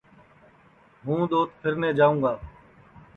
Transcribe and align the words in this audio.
ہوں 1.05 1.21
دؔوت 1.29 1.49
پھیرنے 1.59 1.89
جائوں 1.97 2.17
گی 2.23 2.33